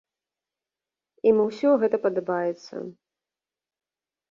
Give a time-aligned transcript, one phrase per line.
[1.33, 2.75] Ім усё гэта падабаецца.